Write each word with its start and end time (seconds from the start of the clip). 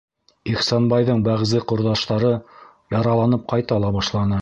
Ихсанбайҙың 0.53 1.21
бәғзе 1.27 1.63
ҡорҙаштары 1.73 2.35
яраланып 2.99 3.49
ҡайта 3.55 3.83
ла 3.87 3.97
башланы. 4.01 4.39